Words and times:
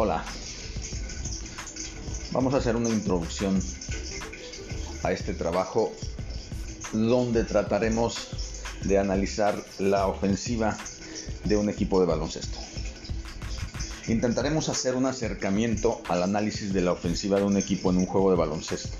Hola, 0.00 0.22
vamos 2.30 2.54
a 2.54 2.58
hacer 2.58 2.76
una 2.76 2.88
introducción 2.88 3.60
a 5.02 5.10
este 5.10 5.34
trabajo 5.34 5.92
donde 6.92 7.42
trataremos 7.42 8.28
de 8.84 8.96
analizar 8.96 9.60
la 9.80 10.06
ofensiva 10.06 10.78
de 11.42 11.56
un 11.56 11.68
equipo 11.68 11.98
de 11.98 12.06
baloncesto. 12.06 12.60
Intentaremos 14.06 14.68
hacer 14.68 14.94
un 14.94 15.06
acercamiento 15.06 16.00
al 16.08 16.22
análisis 16.22 16.72
de 16.72 16.82
la 16.82 16.92
ofensiva 16.92 17.40
de 17.40 17.46
un 17.46 17.56
equipo 17.56 17.90
en 17.90 17.96
un 17.96 18.06
juego 18.06 18.30
de 18.30 18.36
baloncesto, 18.36 18.96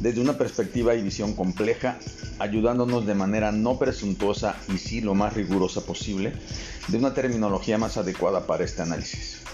desde 0.00 0.22
una 0.22 0.38
perspectiva 0.38 0.94
y 0.94 1.02
visión 1.02 1.34
compleja, 1.34 1.98
ayudándonos 2.38 3.04
de 3.04 3.14
manera 3.14 3.52
no 3.52 3.78
presuntuosa 3.78 4.56
y 4.72 4.78
sí 4.78 5.02
lo 5.02 5.14
más 5.14 5.34
rigurosa 5.34 5.82
posible, 5.82 6.32
de 6.88 6.96
una 6.96 7.12
terminología 7.12 7.76
más 7.76 7.98
adecuada 7.98 8.46
para 8.46 8.64
este 8.64 8.80
análisis. 8.80 9.44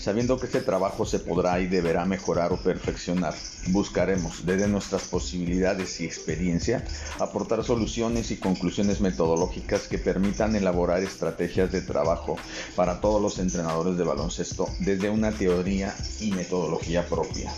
Sabiendo 0.00 0.40
que 0.40 0.46
este 0.46 0.62
trabajo 0.62 1.04
se 1.04 1.18
podrá 1.18 1.60
y 1.60 1.66
deberá 1.66 2.06
mejorar 2.06 2.54
o 2.54 2.56
perfeccionar, 2.56 3.34
buscaremos, 3.66 4.46
desde 4.46 4.66
nuestras 4.66 5.02
posibilidades 5.02 6.00
y 6.00 6.06
experiencia, 6.06 6.82
aportar 7.18 7.62
soluciones 7.62 8.30
y 8.30 8.38
conclusiones 8.38 9.02
metodológicas 9.02 9.88
que 9.88 9.98
permitan 9.98 10.56
elaborar 10.56 11.02
estrategias 11.02 11.70
de 11.70 11.82
trabajo 11.82 12.36
para 12.74 13.02
todos 13.02 13.20
los 13.20 13.38
entrenadores 13.38 13.98
de 13.98 14.04
baloncesto 14.04 14.68
desde 14.78 15.10
una 15.10 15.32
teoría 15.32 15.94
y 16.18 16.30
metodología 16.30 17.06
propia. 17.06 17.52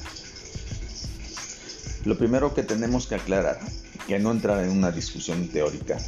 Lo 2.05 2.19
primero 2.19 2.53
que 2.53 2.65
tenemos 2.65 3.07
que 3.07 3.15
aclarar, 3.15 3.61
que 4.09 4.19
no 4.19 4.33
entrar 4.33 4.65
en 4.65 4.71
una 4.71 4.91
discusión 4.91 5.49
teórica, 5.49 5.99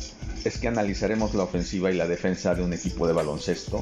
es 0.45 0.59
que 0.59 0.69
analizaremos 0.69 1.35
la 1.35 1.45
ofensiva 1.45 1.91
y 1.91 1.97
la 1.97 2.09
defensa 2.09 2.55
de 2.55 2.63
un 2.63 2.73
equipo 2.73 3.07
de 3.07 3.13
baloncesto 3.13 3.81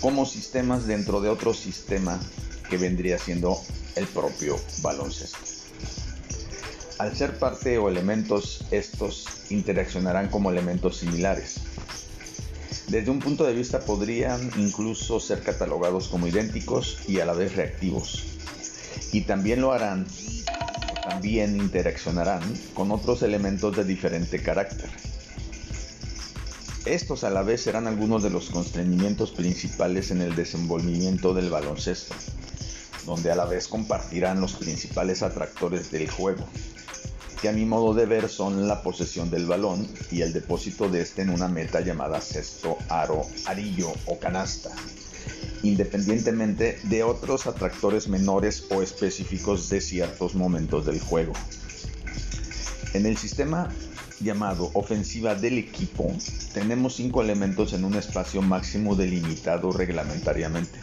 como 0.00 0.26
sistemas 0.26 0.86
dentro 0.86 1.20
de 1.20 1.28
otro 1.28 1.54
sistema 1.54 2.18
que 2.68 2.76
vendría 2.76 3.18
siendo 3.18 3.60
el 3.96 4.06
propio 4.06 4.56
baloncesto. 4.80 5.38
Al 6.98 7.14
ser 7.16 7.38
parte 7.38 7.78
o 7.78 7.88
elementos, 7.88 8.64
estos 8.70 9.26
interaccionarán 9.50 10.28
como 10.28 10.50
elementos 10.50 10.98
similares. 10.98 11.56
Desde 12.88 13.10
un 13.10 13.20
punto 13.20 13.44
de 13.44 13.54
vista 13.54 13.80
podrían 13.80 14.50
incluso 14.56 15.20
ser 15.20 15.42
catalogados 15.42 16.08
como 16.08 16.26
idénticos 16.26 16.98
y 17.08 17.20
a 17.20 17.26
la 17.26 17.32
vez 17.32 17.56
reactivos. 17.56 18.24
Y 19.12 19.22
también 19.22 19.60
lo 19.60 19.72
harán, 19.72 20.06
también 21.02 21.56
interaccionarán 21.56 22.42
con 22.74 22.90
otros 22.92 23.22
elementos 23.22 23.76
de 23.76 23.84
diferente 23.84 24.42
carácter. 24.42 24.88
Estos 26.84 27.24
a 27.24 27.30
la 27.30 27.42
vez 27.42 27.62
serán 27.62 27.86
algunos 27.86 28.22
de 28.22 28.30
los 28.30 28.50
constreñimientos 28.50 29.30
principales 29.32 30.10
en 30.10 30.20
el 30.20 30.34
desenvolvimiento 30.34 31.34
del 31.34 31.50
baloncesto, 31.50 32.14
donde 33.06 33.30
a 33.30 33.36
la 33.36 33.44
vez 33.44 33.68
compartirán 33.68 34.40
los 34.40 34.54
principales 34.54 35.22
atractores 35.22 35.90
del 35.90 36.10
juego, 36.10 36.44
que 37.40 37.48
a 37.48 37.52
mi 37.52 37.64
modo 37.64 37.94
de 37.94 38.06
ver 38.06 38.28
son 38.28 38.68
la 38.68 38.82
posesión 38.82 39.30
del 39.30 39.46
balón 39.46 39.88
y 40.10 40.22
el 40.22 40.32
depósito 40.32 40.88
de 40.88 41.02
este 41.02 41.22
en 41.22 41.30
una 41.30 41.48
meta 41.48 41.80
llamada 41.80 42.20
cesto, 42.20 42.78
aro, 42.88 43.26
arillo 43.46 43.92
o 44.06 44.18
canasta, 44.18 44.70
independientemente 45.62 46.78
de 46.84 47.02
otros 47.02 47.46
atractores 47.46 48.08
menores 48.08 48.64
o 48.70 48.82
específicos 48.82 49.68
de 49.68 49.80
ciertos 49.80 50.34
momentos 50.34 50.86
del 50.86 51.00
juego. 51.00 51.32
En 52.94 53.06
el 53.06 53.16
sistema 53.16 53.68
llamado 54.20 54.70
ofensiva 54.74 55.34
del 55.34 55.58
equipo, 55.58 56.12
tenemos 56.52 56.96
cinco 56.96 57.22
elementos 57.22 57.72
en 57.72 57.84
un 57.84 57.94
espacio 57.94 58.42
máximo 58.42 58.94
delimitado 58.94 59.72
reglamentariamente. 59.72 60.78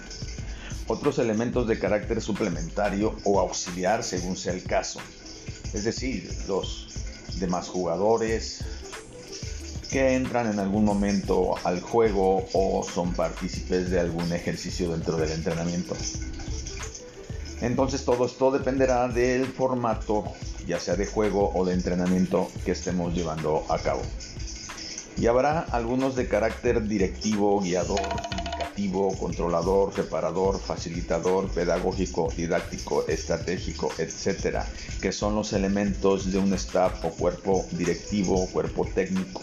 Otros 0.87 1.19
elementos 1.19 1.67
de 1.67 1.77
carácter 1.77 2.21
suplementario 2.21 3.15
o 3.23 3.39
auxiliar 3.39 4.03
según 4.03 4.35
sea 4.35 4.53
el 4.53 4.63
caso. 4.63 4.99
Es 5.73 5.83
decir, 5.83 6.29
los 6.47 6.87
demás 7.39 7.67
jugadores 7.67 8.63
que 9.89 10.15
entran 10.15 10.51
en 10.51 10.59
algún 10.59 10.85
momento 10.85 11.55
al 11.63 11.81
juego 11.81 12.45
o 12.53 12.83
son 12.83 13.13
partícipes 13.13 13.89
de 13.89 13.99
algún 13.99 14.31
ejercicio 14.31 14.91
dentro 14.91 15.17
del 15.17 15.31
entrenamiento. 15.31 15.95
Entonces 17.61 18.05
todo 18.05 18.25
esto 18.25 18.51
dependerá 18.51 19.07
del 19.07 19.45
formato 19.47 20.23
ya 20.69 20.79
sea 20.79 20.95
de 20.95 21.07
juego 21.07 21.51
o 21.55 21.65
de 21.65 21.73
entrenamiento 21.73 22.47
que 22.63 22.71
estemos 22.71 23.13
llevando 23.13 23.65
a 23.69 23.79
cabo. 23.79 24.01
Y 25.17 25.25
habrá 25.25 25.61
algunos 25.61 26.15
de 26.15 26.27
carácter 26.27 26.87
directivo, 26.87 27.59
guiador, 27.59 27.99
indicativo, 28.31 29.17
controlador, 29.17 29.91
preparador, 29.91 30.59
facilitador, 30.59 31.49
pedagógico, 31.49 32.29
didáctico, 32.37 33.05
estratégico, 33.07 33.91
etcétera, 33.97 34.65
que 35.01 35.11
son 35.11 35.35
los 35.35 35.51
elementos 35.51 36.31
de 36.31 36.37
un 36.37 36.53
staff 36.53 37.03
o 37.03 37.09
cuerpo 37.09 37.65
directivo 37.71 38.43
o 38.43 38.47
cuerpo 38.47 38.87
técnico, 38.93 39.41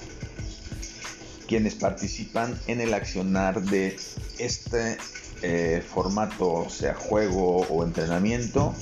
quienes 1.46 1.74
participan 1.74 2.58
en 2.66 2.80
el 2.80 2.94
accionar 2.94 3.62
de 3.62 3.96
este 4.38 4.98
eh, 5.42 5.82
formato, 5.86 6.68
sea 6.68 6.94
juego 6.94 7.58
o 7.68 7.84
entrenamiento, 7.84 8.74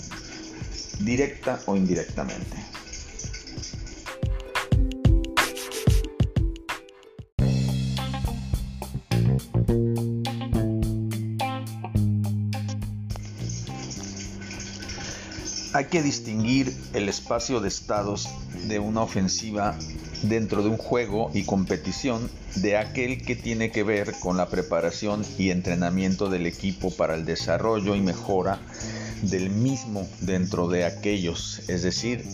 directa 1.01 1.61
o 1.67 1.77
indirectamente. 1.77 2.57
Hay 15.75 15.87
que 15.87 16.03
distinguir 16.03 16.73
el 16.93 17.09
espacio 17.09 17.59
de 17.61 17.67
estados 17.67 18.29
de 18.69 18.79
una 18.79 19.03
ofensiva 19.03 19.77
dentro 20.29 20.63
de 20.63 20.71
un 20.71 20.77
juego 20.77 21.31
y 21.35 21.45
competición 21.45 22.31
de 22.57 22.77
aquel 22.77 23.23
que 23.23 23.37
tiene 23.37 23.71
que 23.71 23.83
ver 23.83 24.15
con 24.21 24.37
la 24.37 24.49
preparación 24.49 25.25
y 25.39 25.51
entrenamiento 25.51 26.31
del 26.31 26.47
equipo 26.47 26.91
para 26.91 27.15
el 27.15 27.25
desarrollo 27.25 27.95
y 27.95 28.01
mejora 28.01 28.61
del 29.23 29.51
mismo 29.51 30.09
dentro 30.21 30.69
de 30.69 30.85
aquellos, 30.85 31.63
es 31.69 31.83
decir, 31.83 32.25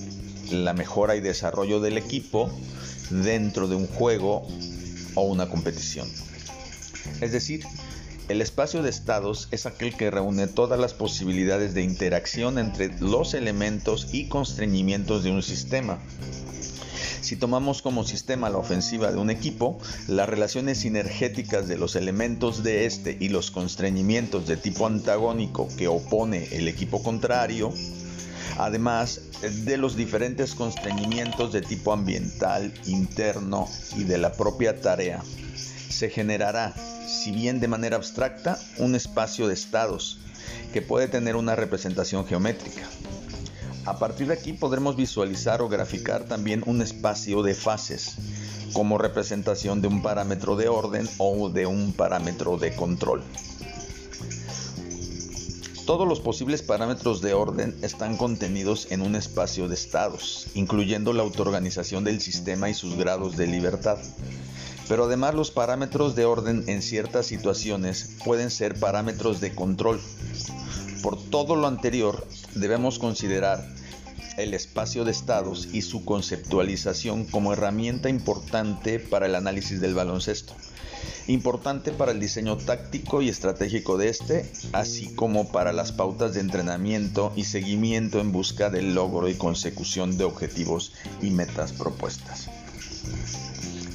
la 0.50 0.72
mejora 0.72 1.16
y 1.16 1.20
desarrollo 1.20 1.80
del 1.80 1.98
equipo 1.98 2.50
dentro 3.10 3.68
de 3.68 3.76
un 3.76 3.86
juego 3.86 4.46
o 5.14 5.22
una 5.22 5.48
competición. 5.48 6.08
Es 7.20 7.32
decir, 7.32 7.64
el 8.28 8.40
espacio 8.40 8.82
de 8.82 8.90
estados 8.90 9.48
es 9.50 9.66
aquel 9.66 9.96
que 9.96 10.10
reúne 10.10 10.46
todas 10.46 10.78
las 10.78 10.94
posibilidades 10.94 11.74
de 11.74 11.82
interacción 11.82 12.58
entre 12.58 12.96
los 13.00 13.34
elementos 13.34 14.08
y 14.12 14.28
constreñimientos 14.28 15.24
de 15.24 15.32
un 15.32 15.42
sistema. 15.42 15.98
Si 17.30 17.36
tomamos 17.36 17.80
como 17.80 18.02
sistema 18.02 18.50
la 18.50 18.58
ofensiva 18.58 19.12
de 19.12 19.16
un 19.16 19.30
equipo, 19.30 19.78
las 20.08 20.28
relaciones 20.28 20.78
sinergéticas 20.78 21.68
de 21.68 21.78
los 21.78 21.94
elementos 21.94 22.64
de 22.64 22.86
este 22.86 23.16
y 23.20 23.28
los 23.28 23.52
constreñimientos 23.52 24.48
de 24.48 24.56
tipo 24.56 24.84
antagónico 24.84 25.68
que 25.78 25.86
opone 25.86 26.48
el 26.50 26.66
equipo 26.66 27.04
contrario, 27.04 27.72
además 28.58 29.20
de 29.64 29.76
los 29.76 29.94
diferentes 29.94 30.56
constreñimientos 30.56 31.52
de 31.52 31.62
tipo 31.62 31.92
ambiental, 31.92 32.74
interno 32.86 33.68
y 33.96 34.02
de 34.02 34.18
la 34.18 34.32
propia 34.32 34.80
tarea, 34.80 35.22
se 35.88 36.10
generará, 36.10 36.74
si 37.06 37.30
bien 37.30 37.60
de 37.60 37.68
manera 37.68 37.94
abstracta, 37.94 38.58
un 38.78 38.96
espacio 38.96 39.46
de 39.46 39.54
estados 39.54 40.18
que 40.72 40.82
puede 40.82 41.06
tener 41.06 41.36
una 41.36 41.54
representación 41.54 42.26
geométrica. 42.26 42.88
A 43.86 43.98
partir 43.98 44.26
de 44.26 44.34
aquí 44.34 44.52
podremos 44.52 44.96
visualizar 44.96 45.62
o 45.62 45.68
graficar 45.68 46.24
también 46.24 46.62
un 46.66 46.82
espacio 46.82 47.42
de 47.42 47.54
fases 47.54 48.16
como 48.72 48.98
representación 48.98 49.80
de 49.80 49.88
un 49.88 50.02
parámetro 50.02 50.56
de 50.56 50.68
orden 50.68 51.08
o 51.18 51.48
de 51.48 51.66
un 51.66 51.92
parámetro 51.92 52.56
de 52.56 52.74
control. 52.74 53.22
Todos 55.86 56.06
los 56.06 56.20
posibles 56.20 56.62
parámetros 56.62 57.20
de 57.20 57.34
orden 57.34 57.76
están 57.82 58.16
contenidos 58.16 58.86
en 58.90 59.00
un 59.00 59.16
espacio 59.16 59.66
de 59.66 59.74
estados, 59.74 60.46
incluyendo 60.54 61.12
la 61.12 61.22
autoorganización 61.22 62.04
del 62.04 62.20
sistema 62.20 62.70
y 62.70 62.74
sus 62.74 62.96
grados 62.96 63.36
de 63.36 63.48
libertad. 63.48 63.98
Pero 64.88 65.06
además 65.06 65.34
los 65.34 65.50
parámetros 65.50 66.14
de 66.14 66.26
orden 66.26 66.64
en 66.68 66.82
ciertas 66.82 67.26
situaciones 67.26 68.10
pueden 68.24 68.50
ser 68.50 68.78
parámetros 68.78 69.40
de 69.40 69.52
control. 69.54 70.00
Por 71.02 71.16
todo 71.30 71.56
lo 71.56 71.66
anterior, 71.66 72.26
debemos 72.54 72.98
considerar 72.98 73.66
el 74.36 74.54
espacio 74.54 75.04
de 75.04 75.10
estados 75.10 75.68
y 75.72 75.82
su 75.82 76.04
conceptualización 76.04 77.24
como 77.24 77.52
herramienta 77.52 78.08
importante 78.08 78.98
para 78.98 79.26
el 79.26 79.34
análisis 79.34 79.80
del 79.80 79.94
baloncesto, 79.94 80.54
importante 81.26 81.92
para 81.92 82.12
el 82.12 82.20
diseño 82.20 82.56
táctico 82.56 83.22
y 83.22 83.28
estratégico 83.28 83.96
de 83.96 84.08
este, 84.08 84.52
así 84.72 85.14
como 85.14 85.50
para 85.50 85.72
las 85.72 85.92
pautas 85.92 86.34
de 86.34 86.40
entrenamiento 86.40 87.32
y 87.34 87.44
seguimiento 87.44 88.20
en 88.20 88.32
busca 88.32 88.70
del 88.70 88.94
logro 88.94 89.28
y 89.28 89.34
consecución 89.34 90.18
de 90.18 90.24
objetivos 90.24 90.92
y 91.22 91.30
metas 91.30 91.72
propuestas. 91.72 92.48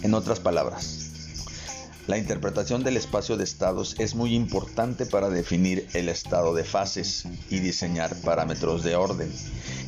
En 0.02 0.14
otras 0.14 0.40
palabras, 0.40 1.05
La 2.08 2.20
interpretación 2.20 2.84
del 2.84 2.98
espacio 2.98 3.36
de 3.36 3.44
estados 3.44 3.96
es 3.98 4.14
muy 4.14 4.36
importante 4.36 5.08
para 5.08 5.30
definir 5.30 5.88
el 5.96 6.08
estado 6.08 6.54
de 6.54 6.64
fases 6.64 7.26
y 7.50 7.60
diseñar 7.60 8.16
parámetros 8.22 8.84
de 8.84 8.96
orden, 8.96 9.34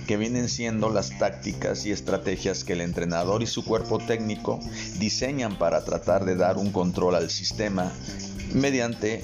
que 0.08 0.18
vienen 0.18 0.50
siendo 0.50 0.90
las 0.90 1.16
tácticas 1.20 1.86
y 1.86 1.92
estrategias 1.92 2.64
que 2.64 2.74
el 2.74 2.82
entrenador 2.82 3.44
y 3.44 3.48
su 3.48 3.64
cuerpo 3.64 4.00
técnico 4.00 4.60
diseñan 4.98 5.60
para 5.60 5.86
tratar 5.86 6.26
de 6.26 6.36
dar 6.36 6.58
un 6.58 6.72
control 6.72 7.14
al 7.14 7.30
sistema 7.30 7.94
mediante 8.52 9.24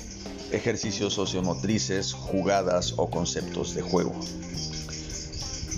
ejercicios 0.51 1.15
sociomotrices, 1.15 2.13
jugadas 2.13 2.93
o 2.97 3.09
conceptos 3.09 3.73
de 3.73 3.81
juego. 3.81 4.13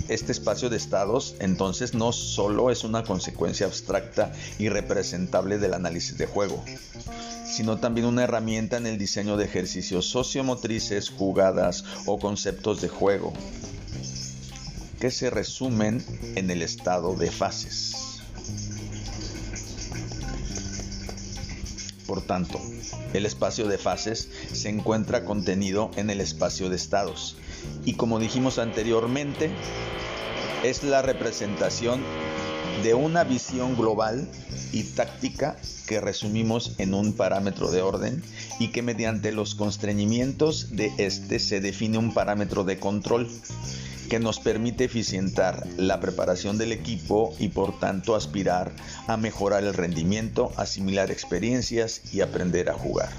Este 0.08 0.30
espacio 0.30 0.70
de 0.70 0.76
estados 0.76 1.34
entonces 1.40 1.94
no 1.94 2.12
solo 2.12 2.70
es 2.70 2.84
una 2.84 3.02
consecuencia 3.02 3.66
abstracta 3.66 4.32
y 4.58 4.68
representable 4.68 5.58
del 5.58 5.74
análisis 5.74 6.16
de 6.16 6.26
juego, 6.26 6.62
sino 7.44 7.78
también 7.78 8.06
una 8.06 8.22
herramienta 8.22 8.76
en 8.76 8.86
el 8.86 8.98
diseño 8.98 9.36
de 9.36 9.46
ejercicios 9.46 10.06
sociomotrices, 10.06 11.10
jugadas 11.10 11.84
o 12.06 12.20
conceptos 12.20 12.80
de 12.80 12.88
juego, 12.88 13.32
que 15.00 15.10
se 15.10 15.28
resumen 15.28 16.04
en 16.36 16.50
el 16.50 16.62
estado 16.62 17.16
de 17.16 17.30
fases. 17.32 17.96
Por 22.06 22.22
tanto, 22.22 22.60
el 23.12 23.26
espacio 23.26 23.66
de 23.66 23.78
fases 23.78 24.28
se 24.52 24.68
encuentra 24.68 25.24
contenido 25.24 25.90
en 25.96 26.10
el 26.10 26.20
espacio 26.20 26.70
de 26.70 26.76
estados 26.76 27.36
y 27.84 27.94
como 27.94 28.18
dijimos 28.18 28.58
anteriormente, 28.58 29.50
es 30.62 30.82
la 30.82 31.02
representación 31.02 32.00
de 32.82 32.94
una 32.94 33.24
visión 33.24 33.76
global 33.76 34.28
y 34.72 34.82
táctica 34.82 35.56
que 35.86 36.00
resumimos 36.00 36.74
en 36.78 36.94
un 36.94 37.12
parámetro 37.12 37.70
de 37.70 37.82
orden 37.82 38.22
y 38.58 38.68
que 38.68 38.82
mediante 38.82 39.32
los 39.32 39.54
constreñimientos 39.54 40.76
de 40.76 40.92
este 40.98 41.38
se 41.38 41.60
define 41.60 41.98
un 41.98 42.12
parámetro 42.12 42.64
de 42.64 42.78
control 42.78 43.28
que 44.08 44.20
nos 44.20 44.38
permite 44.38 44.84
eficientar 44.84 45.66
la 45.76 46.00
preparación 46.00 46.58
del 46.58 46.72
equipo 46.72 47.34
y 47.38 47.48
por 47.48 47.78
tanto 47.78 48.14
aspirar 48.14 48.72
a 49.06 49.16
mejorar 49.16 49.64
el 49.64 49.74
rendimiento, 49.74 50.52
asimilar 50.56 51.10
experiencias 51.10 52.02
y 52.12 52.20
aprender 52.20 52.70
a 52.70 52.74
jugar. 52.74 53.10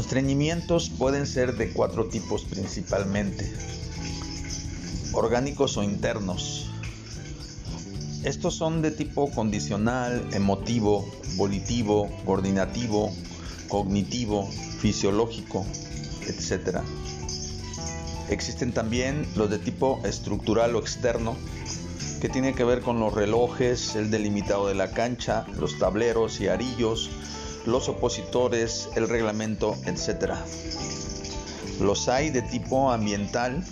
Constreñimientos 0.00 0.88
pueden 0.88 1.26
ser 1.26 1.58
de 1.58 1.74
cuatro 1.74 2.06
tipos 2.06 2.46
principalmente, 2.46 3.52
orgánicos 5.12 5.76
o 5.76 5.82
internos. 5.82 6.70
Estos 8.24 8.54
son 8.54 8.80
de 8.80 8.92
tipo 8.92 9.30
condicional, 9.30 10.26
emotivo, 10.32 11.06
volitivo, 11.36 12.08
coordinativo, 12.24 13.12
cognitivo, 13.68 14.48
fisiológico, 14.78 15.66
etc. 16.26 16.78
Existen 18.30 18.72
también 18.72 19.26
los 19.36 19.50
de 19.50 19.58
tipo 19.58 20.00
estructural 20.04 20.76
o 20.76 20.78
externo, 20.78 21.36
que 22.22 22.30
tienen 22.30 22.54
que 22.54 22.64
ver 22.64 22.80
con 22.80 23.00
los 23.00 23.12
relojes, 23.12 23.96
el 23.96 24.10
delimitado 24.10 24.66
de 24.66 24.76
la 24.76 24.92
cancha, 24.92 25.44
los 25.58 25.78
tableros 25.78 26.40
y 26.40 26.48
arillos, 26.48 27.10
los 27.66 27.88
opositores, 27.88 28.88
el 28.96 29.08
reglamento, 29.08 29.76
etc. 29.86 30.34
Los 31.80 32.08
hay 32.08 32.30
de 32.30 32.42
tipo 32.42 32.90
ambiental, 32.90 33.64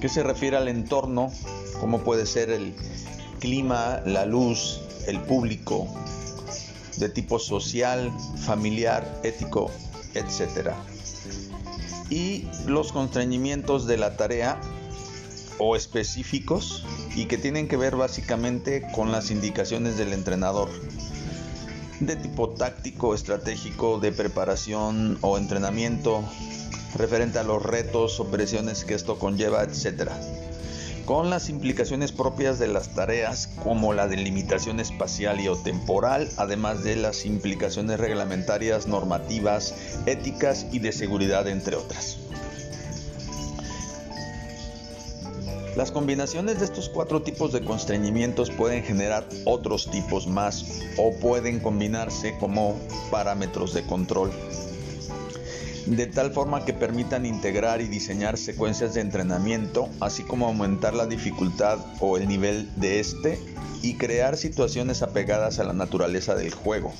que 0.00 0.08
se 0.08 0.22
refiere 0.22 0.56
al 0.56 0.68
entorno, 0.68 1.32
como 1.80 2.00
puede 2.00 2.26
ser 2.26 2.50
el 2.50 2.74
clima, 3.40 4.00
la 4.04 4.26
luz, 4.26 4.80
el 5.06 5.20
público, 5.20 5.88
de 6.98 7.08
tipo 7.08 7.38
social, 7.38 8.12
familiar, 8.44 9.20
ético, 9.22 9.70
etc. 10.14 10.70
Y 12.10 12.46
los 12.66 12.92
constreñimientos 12.92 13.86
de 13.86 13.96
la 13.96 14.16
tarea 14.16 14.60
o 15.58 15.76
específicos 15.76 16.84
y 17.14 17.26
que 17.26 17.38
tienen 17.38 17.68
que 17.68 17.76
ver 17.76 17.96
básicamente 17.96 18.86
con 18.94 19.12
las 19.12 19.30
indicaciones 19.30 19.96
del 19.96 20.12
entrenador 20.12 20.68
de 22.00 22.16
tipo 22.16 22.50
táctico, 22.50 23.14
estratégico, 23.14 23.98
de 23.98 24.12
preparación 24.12 25.18
o 25.20 25.38
entrenamiento, 25.38 26.24
referente 26.96 27.38
a 27.38 27.42
los 27.42 27.62
retos 27.62 28.20
o 28.20 28.30
presiones 28.30 28.84
que 28.84 28.94
esto 28.94 29.18
conlleva, 29.18 29.62
etc. 29.62 30.10
Con 31.04 31.28
las 31.28 31.48
implicaciones 31.50 32.12
propias 32.12 32.58
de 32.58 32.68
las 32.68 32.94
tareas 32.94 33.48
como 33.62 33.92
la 33.92 34.08
delimitación 34.08 34.80
espacial 34.80 35.40
y 35.40 35.48
o 35.48 35.56
temporal, 35.56 36.30
además 36.38 36.82
de 36.82 36.96
las 36.96 37.26
implicaciones 37.26 38.00
reglamentarias, 38.00 38.86
normativas, 38.86 39.74
éticas 40.06 40.66
y 40.72 40.78
de 40.78 40.92
seguridad, 40.92 41.46
entre 41.46 41.76
otras. 41.76 42.23
Las 45.76 45.90
combinaciones 45.90 46.60
de 46.60 46.66
estos 46.66 46.88
cuatro 46.88 47.22
tipos 47.22 47.52
de 47.52 47.64
constreñimientos 47.64 48.48
pueden 48.52 48.84
generar 48.84 49.28
otros 49.44 49.90
tipos 49.90 50.28
más 50.28 50.64
o 50.96 51.12
pueden 51.18 51.58
combinarse 51.58 52.36
como 52.38 52.78
parámetros 53.10 53.74
de 53.74 53.84
control, 53.84 54.30
de 55.86 56.06
tal 56.06 56.30
forma 56.30 56.64
que 56.64 56.74
permitan 56.74 57.26
integrar 57.26 57.80
y 57.80 57.88
diseñar 57.88 58.38
secuencias 58.38 58.94
de 58.94 59.00
entrenamiento, 59.00 59.88
así 59.98 60.22
como 60.22 60.46
aumentar 60.46 60.94
la 60.94 61.06
dificultad 61.06 61.80
o 61.98 62.18
el 62.18 62.28
nivel 62.28 62.70
de 62.76 63.00
este 63.00 63.40
y 63.82 63.94
crear 63.94 64.36
situaciones 64.36 65.02
apegadas 65.02 65.58
a 65.58 65.64
la 65.64 65.72
naturaleza 65.72 66.36
del 66.36 66.54
juego, 66.54 66.92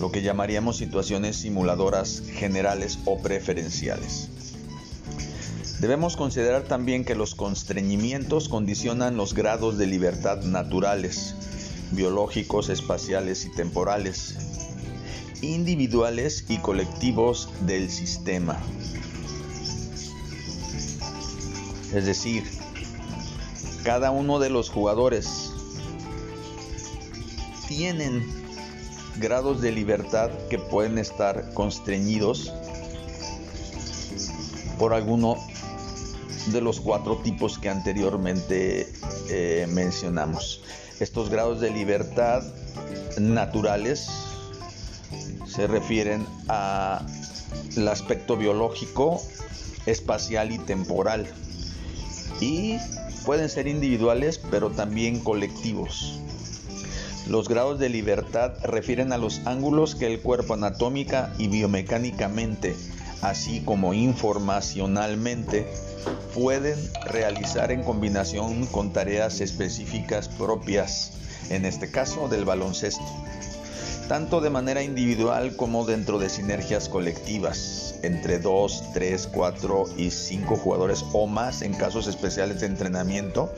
lo 0.00 0.10
que 0.10 0.22
llamaríamos 0.22 0.78
situaciones 0.78 1.36
simuladoras 1.36 2.22
generales 2.32 2.98
o 3.04 3.18
preferenciales. 3.18 4.30
Debemos 5.80 6.16
considerar 6.16 6.62
también 6.62 7.04
que 7.04 7.14
los 7.14 7.36
constreñimientos 7.36 8.48
condicionan 8.48 9.16
los 9.16 9.32
grados 9.32 9.78
de 9.78 9.86
libertad 9.86 10.42
naturales, 10.42 11.36
biológicos, 11.92 12.68
espaciales 12.68 13.44
y 13.44 13.52
temporales, 13.52 14.34
individuales 15.40 16.46
y 16.48 16.58
colectivos 16.58 17.48
del 17.60 17.90
sistema. 17.90 18.58
Es 21.94 22.06
decir, 22.06 22.42
cada 23.84 24.10
uno 24.10 24.40
de 24.40 24.50
los 24.50 24.70
jugadores 24.70 25.52
tienen 27.68 28.26
grados 29.20 29.60
de 29.60 29.70
libertad 29.70 30.30
que 30.50 30.58
pueden 30.58 30.98
estar 30.98 31.54
constreñidos 31.54 32.52
por 34.78 34.92
alguno 34.92 35.36
de 36.46 36.60
los 36.60 36.80
cuatro 36.80 37.16
tipos 37.18 37.58
que 37.58 37.68
anteriormente 37.68 38.92
eh, 39.28 39.66
mencionamos. 39.70 40.62
Estos 41.00 41.30
grados 41.30 41.60
de 41.60 41.70
libertad 41.70 42.42
naturales 43.18 44.08
se 45.46 45.66
refieren 45.66 46.26
al 46.48 47.88
aspecto 47.88 48.36
biológico, 48.36 49.20
espacial 49.86 50.52
y 50.52 50.58
temporal. 50.58 51.26
Y 52.40 52.76
pueden 53.24 53.48
ser 53.48 53.66
individuales, 53.66 54.40
pero 54.50 54.70
también 54.70 55.20
colectivos. 55.20 56.20
Los 57.28 57.48
grados 57.48 57.78
de 57.78 57.90
libertad 57.90 58.52
refieren 58.62 59.12
a 59.12 59.18
los 59.18 59.46
ángulos 59.46 59.94
que 59.94 60.06
el 60.06 60.20
cuerpo 60.20 60.54
anatómica 60.54 61.34
y 61.38 61.48
biomecánicamente, 61.48 62.74
así 63.22 63.60
como 63.60 63.94
informacionalmente, 63.94 65.66
pueden 66.34 66.78
realizar 67.06 67.72
en 67.72 67.82
combinación 67.82 68.66
con 68.66 68.92
tareas 68.92 69.40
específicas 69.40 70.28
propias, 70.28 71.12
en 71.50 71.64
este 71.64 71.90
caso 71.90 72.28
del 72.28 72.44
baloncesto, 72.44 73.04
tanto 74.08 74.40
de 74.40 74.50
manera 74.50 74.82
individual 74.82 75.56
como 75.56 75.84
dentro 75.84 76.18
de 76.18 76.28
sinergias 76.28 76.88
colectivas, 76.88 77.96
entre 78.02 78.38
2, 78.38 78.92
3, 78.94 79.28
4 79.32 79.84
y 79.96 80.10
5 80.10 80.56
jugadores 80.56 81.04
o 81.12 81.26
más 81.26 81.62
en 81.62 81.74
casos 81.74 82.06
especiales 82.06 82.60
de 82.60 82.66
entrenamiento, 82.66 83.52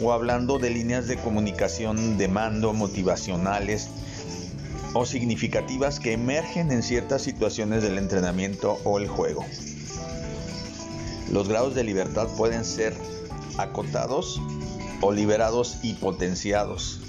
o 0.00 0.12
hablando 0.12 0.58
de 0.58 0.70
líneas 0.70 1.06
de 1.06 1.16
comunicación 1.16 2.18
de 2.18 2.28
mando 2.28 2.72
motivacionales 2.72 3.88
o 4.94 5.04
significativas 5.04 6.00
que 6.00 6.12
emergen 6.12 6.70
en 6.70 6.82
ciertas 6.82 7.22
situaciones 7.22 7.82
del 7.82 7.98
entrenamiento 7.98 8.78
o 8.84 8.98
el 8.98 9.08
juego. 9.08 9.44
Los 11.30 11.48
grados 11.48 11.74
de 11.74 11.84
libertad 11.84 12.28
pueden 12.36 12.64
ser 12.64 12.94
acotados 13.58 14.40
o 15.00 15.12
liberados 15.12 15.78
y 15.82 15.94
potenciados. 15.94 17.00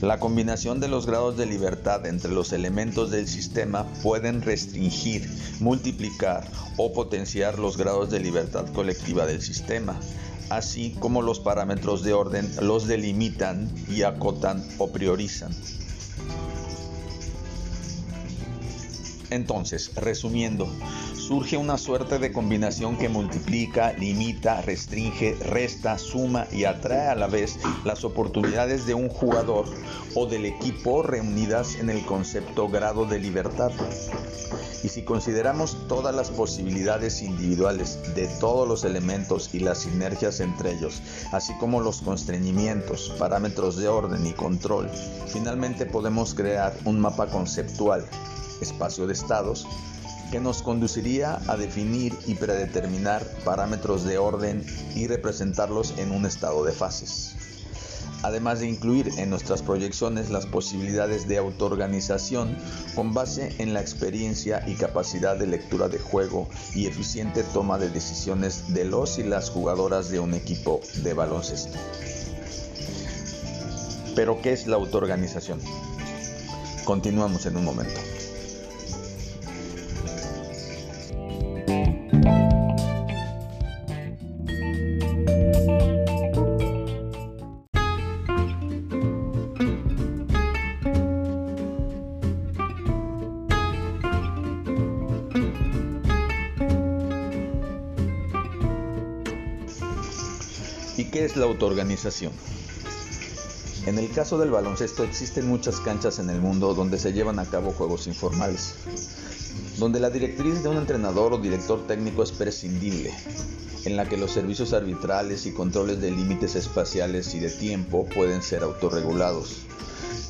La 0.00 0.18
combinación 0.18 0.80
de 0.80 0.88
los 0.88 1.06
grados 1.06 1.36
de 1.36 1.46
libertad 1.46 2.06
entre 2.06 2.30
los 2.30 2.52
elementos 2.52 3.10
del 3.10 3.26
sistema 3.26 3.86
pueden 4.02 4.42
restringir, 4.42 5.28
multiplicar 5.60 6.46
o 6.76 6.92
potenciar 6.92 7.58
los 7.58 7.76
grados 7.76 8.10
de 8.10 8.20
libertad 8.20 8.66
colectiva 8.72 9.24
del 9.26 9.40
sistema, 9.40 9.98
así 10.50 10.94
como 11.00 11.22
los 11.22 11.40
parámetros 11.40 12.02
de 12.02 12.12
orden 12.12 12.50
los 12.60 12.86
delimitan 12.86 13.70
y 13.88 14.02
acotan 14.02 14.64
o 14.78 14.92
priorizan. 14.92 15.52
Entonces, 19.34 19.90
resumiendo, 19.96 20.68
surge 21.16 21.56
una 21.56 21.76
suerte 21.76 22.20
de 22.20 22.32
combinación 22.32 22.96
que 22.96 23.08
multiplica, 23.08 23.92
limita, 23.94 24.62
restringe, 24.62 25.34
resta, 25.34 25.98
suma 25.98 26.46
y 26.52 26.64
atrae 26.64 27.08
a 27.08 27.16
la 27.16 27.26
vez 27.26 27.58
las 27.84 28.04
oportunidades 28.04 28.86
de 28.86 28.94
un 28.94 29.08
jugador 29.08 29.66
o 30.14 30.26
del 30.26 30.46
equipo 30.46 31.02
reunidas 31.02 31.74
en 31.74 31.90
el 31.90 32.06
concepto 32.06 32.68
grado 32.68 33.06
de 33.06 33.18
libertad. 33.18 33.72
Y 34.84 34.88
si 34.88 35.02
consideramos 35.02 35.88
todas 35.88 36.14
las 36.14 36.30
posibilidades 36.30 37.20
individuales 37.20 38.14
de 38.14 38.28
todos 38.38 38.68
los 38.68 38.84
elementos 38.84 39.52
y 39.52 39.58
las 39.58 39.78
sinergias 39.78 40.38
entre 40.38 40.74
ellos, 40.74 41.02
así 41.32 41.54
como 41.58 41.80
los 41.80 42.02
constreñimientos, 42.02 43.12
parámetros 43.18 43.76
de 43.78 43.88
orden 43.88 44.24
y 44.26 44.32
control, 44.32 44.88
finalmente 45.26 45.86
podemos 45.86 46.34
crear 46.34 46.72
un 46.84 47.00
mapa 47.00 47.26
conceptual 47.26 48.06
espacio 48.60 49.06
de 49.06 49.12
estados, 49.12 49.66
que 50.30 50.40
nos 50.40 50.62
conduciría 50.62 51.40
a 51.46 51.56
definir 51.56 52.14
y 52.26 52.34
predeterminar 52.34 53.24
parámetros 53.44 54.04
de 54.04 54.18
orden 54.18 54.64
y 54.94 55.06
representarlos 55.06 55.94
en 55.98 56.10
un 56.10 56.26
estado 56.26 56.64
de 56.64 56.72
fases. 56.72 57.36
Además 58.24 58.60
de 58.60 58.68
incluir 58.68 59.10
en 59.18 59.28
nuestras 59.28 59.60
proyecciones 59.60 60.30
las 60.30 60.46
posibilidades 60.46 61.28
de 61.28 61.36
autoorganización 61.36 62.56
con 62.94 63.12
base 63.12 63.54
en 63.58 63.74
la 63.74 63.82
experiencia 63.82 64.64
y 64.66 64.76
capacidad 64.76 65.36
de 65.36 65.46
lectura 65.46 65.88
de 65.88 65.98
juego 65.98 66.48
y 66.74 66.86
eficiente 66.86 67.42
toma 67.42 67.78
de 67.78 67.90
decisiones 67.90 68.72
de 68.72 68.86
los 68.86 69.18
y 69.18 69.24
las 69.24 69.50
jugadoras 69.50 70.08
de 70.08 70.20
un 70.20 70.32
equipo 70.32 70.80
de 71.02 71.12
baloncesto. 71.12 71.78
Pero, 74.16 74.40
¿qué 74.40 74.52
es 74.52 74.66
la 74.66 74.76
autoorganización? 74.76 75.60
Continuamos 76.84 77.44
en 77.44 77.58
un 77.58 77.64
momento. 77.64 78.00
Autoorganización? 101.54 102.32
En 103.86 103.98
el 103.98 104.10
caso 104.10 104.38
del 104.38 104.50
baloncesto 104.50 105.04
existen 105.04 105.46
muchas 105.46 105.80
canchas 105.80 106.18
en 106.18 106.30
el 106.30 106.40
mundo 106.40 106.74
donde 106.74 106.98
se 106.98 107.12
llevan 107.12 107.38
a 107.38 107.44
cabo 107.44 107.72
juegos 107.72 108.06
informales, 108.06 108.74
donde 109.78 110.00
la 110.00 110.10
directriz 110.10 110.62
de 110.62 110.68
un 110.68 110.78
entrenador 110.78 111.32
o 111.32 111.38
director 111.38 111.86
técnico 111.86 112.22
es 112.22 112.32
prescindible, 112.32 113.12
en 113.84 113.96
la 113.96 114.08
que 114.08 114.16
los 114.16 114.32
servicios 114.32 114.72
arbitrales 114.72 115.46
y 115.46 115.52
controles 115.52 116.00
de 116.00 116.10
límites 116.10 116.56
espaciales 116.56 117.34
y 117.34 117.40
de 117.40 117.50
tiempo 117.50 118.06
pueden 118.06 118.42
ser 118.42 118.62
autorregulados, 118.62 119.66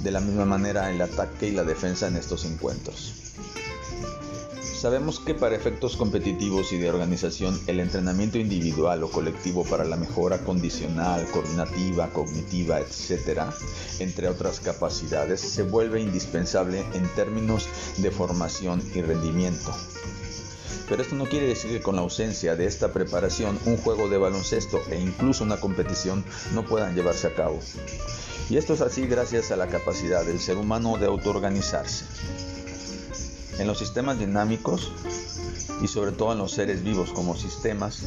de 0.00 0.10
la 0.10 0.20
misma 0.20 0.44
manera 0.44 0.90
el 0.90 1.00
ataque 1.00 1.48
y 1.48 1.52
la 1.52 1.64
defensa 1.64 2.08
en 2.08 2.16
estos 2.16 2.44
encuentros. 2.44 3.23
Sabemos 4.84 5.18
que 5.18 5.32
para 5.32 5.56
efectos 5.56 5.96
competitivos 5.96 6.74
y 6.74 6.76
de 6.76 6.90
organización, 6.90 7.58
el 7.66 7.80
entrenamiento 7.80 8.36
individual 8.36 9.02
o 9.02 9.10
colectivo 9.10 9.64
para 9.64 9.86
la 9.86 9.96
mejora 9.96 10.44
condicional, 10.44 11.24
coordinativa, 11.32 12.10
cognitiva, 12.10 12.80
etc., 12.80 13.44
entre 13.98 14.28
otras 14.28 14.60
capacidades, 14.60 15.40
se 15.40 15.62
vuelve 15.62 16.02
indispensable 16.02 16.84
en 16.92 17.08
términos 17.14 17.66
de 17.96 18.10
formación 18.10 18.82
y 18.94 19.00
rendimiento. 19.00 19.74
Pero 20.86 21.00
esto 21.00 21.14
no 21.14 21.24
quiere 21.24 21.46
decir 21.46 21.70
que 21.70 21.80
con 21.80 21.96
la 21.96 22.02
ausencia 22.02 22.54
de 22.54 22.66
esta 22.66 22.92
preparación 22.92 23.58
un 23.64 23.78
juego 23.78 24.10
de 24.10 24.18
baloncesto 24.18 24.82
e 24.90 25.00
incluso 25.00 25.44
una 25.44 25.56
competición 25.56 26.26
no 26.52 26.62
puedan 26.66 26.94
llevarse 26.94 27.28
a 27.28 27.34
cabo. 27.34 27.58
Y 28.50 28.58
esto 28.58 28.74
es 28.74 28.82
así 28.82 29.06
gracias 29.06 29.50
a 29.50 29.56
la 29.56 29.68
capacidad 29.68 30.26
del 30.26 30.40
ser 30.40 30.58
humano 30.58 30.98
de 30.98 31.06
autoorganizarse. 31.06 32.04
En 33.58 33.66
los 33.66 33.78
sistemas 33.78 34.18
dinámicos 34.18 34.90
y 35.80 35.88
sobre 35.88 36.12
todo 36.12 36.32
en 36.32 36.38
los 36.38 36.52
seres 36.52 36.82
vivos 36.82 37.12
como 37.12 37.36
sistemas, 37.36 38.02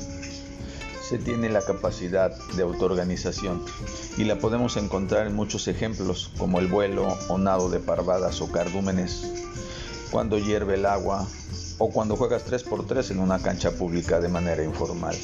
se 1.07 1.17
tiene 1.17 1.49
la 1.49 1.61
capacidad 1.61 2.37
de 2.55 2.63
autoorganización 2.63 3.63
y 4.17 4.25
la 4.25 4.39
podemos 4.39 4.75
encontrar 4.75 5.25
en 5.25 5.35
muchos 5.35 5.69
ejemplos 5.69 6.31
como 6.37 6.59
el 6.59 6.67
vuelo 6.67 7.07
o 7.29 7.37
nado 7.37 7.69
de 7.69 7.79
parvadas 7.79 8.41
o 8.41 8.51
cardúmenes, 8.51 9.21
cuando 10.11 10.37
hierve 10.37 10.73
el 10.73 10.85
agua 10.85 11.25
o 11.77 11.91
cuando 11.91 12.17
juegas 12.17 12.45
3x3 12.45 13.11
en 13.11 13.19
una 13.19 13.39
cancha 13.39 13.71
pública 13.71 14.19
de 14.19 14.27
manera 14.27 14.63
informal. 14.63 15.15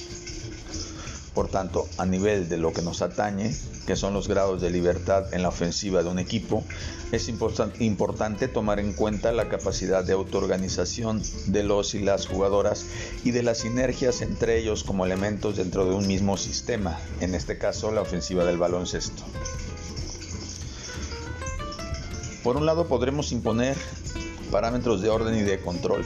Por 1.33 1.49
tanto, 1.49 1.87
a 1.97 2.05
nivel 2.05 2.47
de 2.47 2.57
lo 2.57 2.73
que 2.73 2.83
nos 2.83 3.01
atañe, 3.01 3.55
que 3.87 3.95
son 3.95 4.13
los 4.13 4.27
grados 4.27 4.61
de 4.61 4.69
libertad 4.69 5.33
en 5.33 5.41
la 5.41 5.49
ofensiva 5.49 6.03
de 6.03 6.09
un 6.09 6.19
equipo, 6.19 6.63
es 7.11 7.27
importante 7.27 8.47
tomar 8.47 8.79
en 8.79 8.93
cuenta 8.93 9.31
la 9.31 9.49
capacidad 9.49 10.03
de 10.03 10.13
autoorganización 10.13 11.23
de 11.47 11.63
los 11.63 11.95
y 11.95 11.99
las 11.99 12.27
jugadoras 12.27 12.85
y 13.23 13.31
de 13.31 13.41
las 13.41 13.59
sinergias 13.59 14.21
entre 14.21 14.59
ellos 14.59 14.83
como 14.83 15.05
elementos 15.05 15.57
dentro 15.57 15.85
de 15.85 15.95
un 15.95 16.07
mismo 16.07 16.37
sistema, 16.37 16.99
en 17.19 17.33
este 17.33 17.57
caso 17.57 17.91
la 17.91 18.01
ofensiva 18.01 18.45
del 18.45 18.57
baloncesto. 18.57 19.23
Por 22.43 22.57
un 22.57 22.65
lado 22.65 22.87
podremos 22.87 23.31
imponer 23.31 23.77
parámetros 24.51 25.01
de 25.01 25.09
orden 25.09 25.35
y 25.35 25.41
de 25.41 25.59
control, 25.61 26.05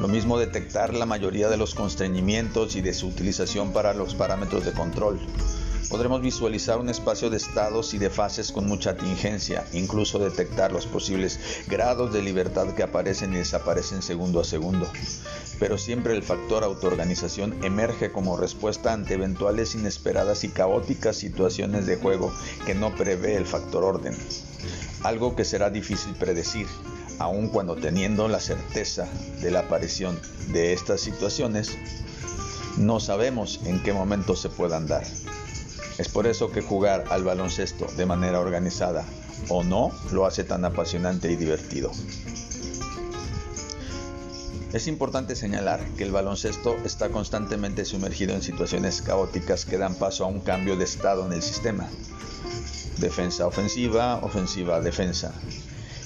lo 0.00 0.06
mismo 0.06 0.38
detectar 0.38 0.94
la 0.94 1.06
mayoría 1.06 1.48
de 1.48 1.56
los 1.56 1.74
constreñimientos 1.74 2.76
y 2.76 2.82
de 2.82 2.94
su 2.94 3.08
utilización 3.08 3.72
para 3.72 3.94
los 3.94 4.14
parámetros 4.14 4.64
de 4.64 4.72
control. 4.72 5.18
Podremos 5.90 6.20
visualizar 6.20 6.78
un 6.78 6.88
espacio 6.88 7.30
de 7.30 7.38
estados 7.38 7.94
y 7.94 7.98
de 7.98 8.10
fases 8.10 8.52
con 8.52 8.66
mucha 8.66 8.96
tingencia, 8.96 9.66
incluso 9.72 10.18
detectar 10.18 10.70
los 10.70 10.86
posibles 10.86 11.40
grados 11.66 12.12
de 12.12 12.22
libertad 12.22 12.74
que 12.74 12.82
aparecen 12.82 13.32
y 13.32 13.38
desaparecen 13.38 14.02
segundo 14.02 14.40
a 14.40 14.44
segundo. 14.44 14.86
Pero 15.58 15.78
siempre 15.78 16.14
el 16.14 16.22
factor 16.22 16.62
autoorganización 16.62 17.64
emerge 17.64 18.12
como 18.12 18.36
respuesta 18.36 18.92
ante 18.92 19.14
eventuales 19.14 19.74
inesperadas 19.74 20.44
y 20.44 20.50
caóticas 20.50 21.16
situaciones 21.16 21.86
de 21.86 21.96
juego 21.96 22.32
que 22.66 22.74
no 22.74 22.94
prevé 22.94 23.36
el 23.36 23.46
factor 23.46 23.82
orden. 23.82 24.16
Algo 25.02 25.34
que 25.34 25.44
será 25.44 25.70
difícil 25.70 26.12
predecir, 26.14 26.66
aun 27.18 27.48
cuando 27.48 27.76
teniendo 27.76 28.28
la 28.28 28.40
certeza 28.40 29.08
de 29.40 29.50
la 29.50 29.60
aparición 29.60 30.18
de 30.52 30.72
estas 30.72 31.00
situaciones, 31.00 31.76
no 32.76 33.00
sabemos 33.00 33.60
en 33.64 33.82
qué 33.82 33.92
momento 33.92 34.36
se 34.36 34.48
puedan 34.48 34.86
dar. 34.86 35.04
Es 35.98 36.08
por 36.08 36.26
eso 36.26 36.52
que 36.52 36.62
jugar 36.62 37.04
al 37.10 37.24
baloncesto 37.24 37.86
de 37.96 38.06
manera 38.06 38.38
organizada 38.38 39.04
o 39.48 39.64
no 39.64 39.90
lo 40.12 40.26
hace 40.26 40.44
tan 40.44 40.64
apasionante 40.64 41.30
y 41.30 41.36
divertido. 41.36 41.90
Es 44.72 44.86
importante 44.86 45.34
señalar 45.34 45.80
que 45.96 46.04
el 46.04 46.12
baloncesto 46.12 46.76
está 46.84 47.08
constantemente 47.08 47.86
sumergido 47.86 48.34
en 48.34 48.42
situaciones 48.42 49.00
caóticas 49.00 49.64
que 49.64 49.78
dan 49.78 49.94
paso 49.94 50.24
a 50.24 50.28
un 50.28 50.40
cambio 50.40 50.76
de 50.76 50.84
estado 50.84 51.24
en 51.24 51.32
el 51.32 51.42
sistema. 51.42 51.88
Defensa 52.98 53.46
ofensiva, 53.46 54.16
ofensiva 54.16 54.80
defensa, 54.80 55.32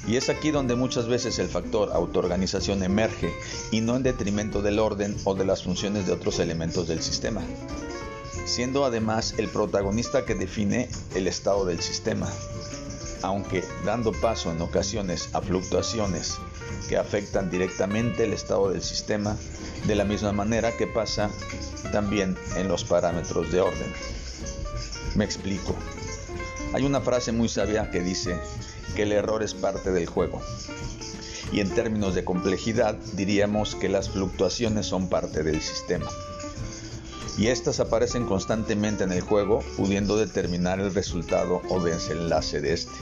y 0.07 0.17
es 0.17 0.29
aquí 0.29 0.51
donde 0.51 0.75
muchas 0.75 1.07
veces 1.07 1.39
el 1.39 1.49
factor 1.49 1.91
autoorganización 1.93 2.83
emerge 2.83 3.33
y 3.71 3.81
no 3.81 3.97
en 3.97 4.03
detrimento 4.03 4.63
del 4.63 4.79
orden 4.79 5.17
o 5.25 5.35
de 5.35 5.45
las 5.45 5.63
funciones 5.63 6.07
de 6.07 6.13
otros 6.13 6.39
elementos 6.39 6.89
del 6.89 7.03
sistema, 7.03 7.43
siendo 8.45 8.85
además 8.85 9.35
el 9.39 9.49
protagonista 9.49 10.25
que 10.25 10.35
define 10.35 10.89
el 11.15 11.27
estado 11.27 11.65
del 11.65 11.81
sistema, 11.81 12.29
aunque 13.23 13.65
dando 13.85 14.13
paso 14.13 14.51
en 14.51 14.61
ocasiones 14.61 15.29
a 15.33 15.41
fluctuaciones 15.41 16.37
que 16.89 16.97
afectan 16.97 17.51
directamente 17.51 18.25
el 18.25 18.33
estado 18.33 18.71
del 18.71 18.83
sistema, 18.83 19.37
de 19.87 19.95
la 19.95 20.05
misma 20.05 20.33
manera 20.33 20.77
que 20.77 20.87
pasa 20.87 21.31
también 21.93 22.37
en 22.57 22.69
los 22.69 22.85
parámetros 22.85 23.53
de 23.53 23.61
orden. 23.61 23.93
Me 25.15 25.25
explico. 25.25 25.75
Hay 26.73 26.85
una 26.85 27.01
frase 27.01 27.33
muy 27.33 27.49
sabia 27.49 27.91
que 27.91 28.01
dice, 28.01 28.39
que 28.95 29.03
el 29.03 29.13
error 29.13 29.43
es 29.43 29.55
parte 29.55 29.91
del 29.91 30.07
juego. 30.07 30.41
Y 31.53 31.61
en 31.61 31.71
términos 31.71 32.15
de 32.15 32.25
complejidad 32.25 32.97
diríamos 33.13 33.75
que 33.75 33.89
las 33.89 34.11
fluctuaciones 34.11 34.87
son 34.87 35.09
parte 35.09 35.43
del 35.43 35.61
sistema. 35.61 36.11
y 37.39 37.47
estas 37.47 37.81
aparecen 37.81 38.27
constantemente 38.27 39.05
en 39.05 39.13
el 39.13 39.23
juego, 39.23 39.61
pudiendo 39.79 40.19
determinar 40.19 40.81
el 40.81 40.93
resultado 40.93 41.63
o 41.71 41.81
desenlace 41.81 42.61
de 42.61 42.75
este. 42.75 42.93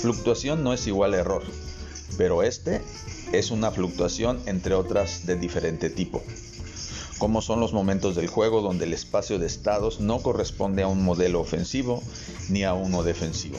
Fluctuación 0.00 0.64
no 0.64 0.72
es 0.72 0.86
igual 0.86 1.12
a 1.12 1.18
error, 1.18 1.42
pero 2.16 2.42
este 2.42 2.80
es 3.32 3.50
una 3.50 3.70
fluctuación 3.70 4.40
entre 4.46 4.74
otras 4.74 5.26
de 5.26 5.36
diferente 5.36 5.90
tipo, 5.90 6.22
como 7.18 7.42
son 7.42 7.60
los 7.60 7.74
momentos 7.74 8.16
del 8.16 8.26
juego 8.26 8.62
donde 8.62 8.86
el 8.86 8.94
espacio 8.94 9.38
de 9.38 9.46
estados 9.46 10.00
no 10.00 10.22
corresponde 10.22 10.82
a 10.82 10.88
un 10.88 11.04
modelo 11.04 11.40
ofensivo 11.40 12.02
ni 12.48 12.64
a 12.64 12.72
uno 12.72 13.02
defensivo. 13.02 13.58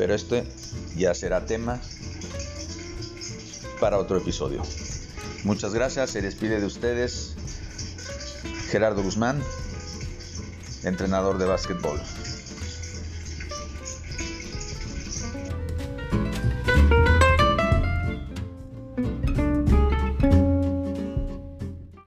Pero 0.00 0.14
este 0.14 0.44
ya 0.96 1.12
será 1.12 1.44
tema 1.44 1.78
para 3.80 3.98
otro 3.98 4.16
episodio. 4.16 4.62
Muchas 5.44 5.74
gracias, 5.74 6.08
se 6.08 6.22
despide 6.22 6.58
de 6.58 6.64
ustedes 6.64 7.34
Gerardo 8.70 9.02
Guzmán, 9.02 9.42
entrenador 10.84 11.36
de 11.36 11.44
básquetbol. 11.44 12.00